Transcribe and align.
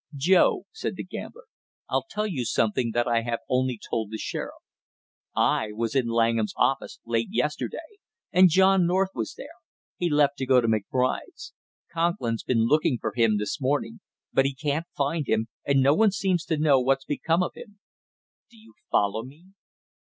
"Joe," 0.15 0.63
said 0.71 0.95
the 0.95 1.03
gambler, 1.03 1.43
"I'll 1.87 2.07
tell 2.09 2.25
you 2.25 2.43
something 2.43 2.89
that 2.95 3.07
I 3.07 3.21
have 3.21 3.41
only 3.47 3.77
told 3.87 4.09
the 4.09 4.17
sheriff. 4.17 4.63
I 5.35 5.73
was 5.73 5.93
in 5.93 6.07
Langham's 6.07 6.55
office 6.57 6.99
late 7.05 7.27
yesterday 7.29 7.99
and 8.31 8.49
John 8.49 8.87
North 8.87 9.11
was 9.13 9.35
there; 9.35 9.53
he 9.97 10.09
left 10.09 10.37
to 10.37 10.47
go 10.47 10.59
to 10.59 10.67
McBride's. 10.67 11.53
Conklin's 11.93 12.41
been 12.41 12.65
looking 12.65 12.97
for 12.99 13.13
him 13.15 13.37
this 13.37 13.61
morning, 13.61 13.99
but 14.33 14.45
he 14.45 14.55
can't 14.55 14.87
find 14.97 15.27
him, 15.27 15.49
and 15.67 15.83
no 15.83 15.93
one 15.93 16.09
seems 16.09 16.45
to 16.45 16.57
know 16.57 16.79
what's 16.79 17.05
become 17.05 17.43
of 17.43 17.51
him. 17.53 17.77
Do 18.49 18.57
you 18.57 18.73
follow 18.89 19.21
me?" 19.21 19.49